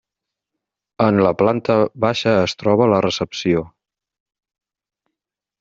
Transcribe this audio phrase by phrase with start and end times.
[1.07, 3.63] En la planta baixa es troba la recepció.